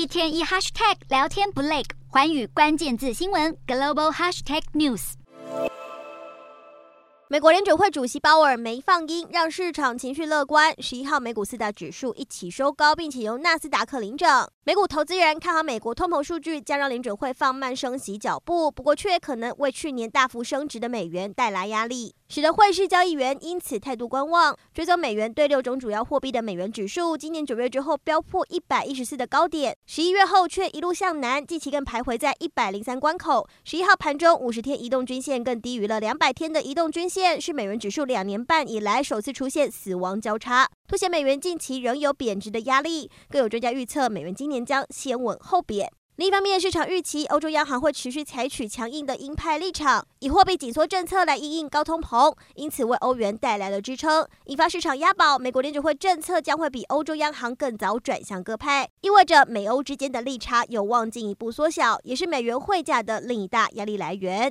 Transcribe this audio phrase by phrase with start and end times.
[0.00, 5.12] 一天一 hashtag 聊天不累，环宇关键字新闻 global hashtag news。
[7.28, 10.74] 美国联准会主席鲍尔没放鹰，让市场情绪乐观。
[10.80, 14.50] 十一号美股四大指数一起收高，并且由纳斯达克领涨。
[14.62, 24.54] 美股投资人看好美国通膨数据将让联准会放慢升息脚步，不过却可能为去年大幅升值的美元带来压力，使得汇市交易员因此态度观望。
[24.74, 33.48] 追踪美元对六种主要货币的美元指数，今年九月之后飙破一百一十四的高点，十一月后却一路向南，近期更徘徊在一百零三关口。
[33.64, 37.40] 十一号盘中五十天移动均线更低于了两百天的移动均线。
[37.40, 43.08] 是美元指数两年半以来首次出现死亡交叉，凸显美元近期仍有贬值的压力。
[43.28, 45.88] 更有专家预测，美元今年将先稳后贬。
[46.16, 55.38] 另一方面，市场预期欧洲央行会持续采取强硬的鹰派立场，以货币紧缩政策来因应高通膨，因此为欧元带来了支撑，引发市场押宝。
[55.38, 64.48] 美国联储会政策将会比欧洲央行更早转向鸽派，意味着美欧之间的利差有望进一步缩小，也是美元汇价的另一大压力来源。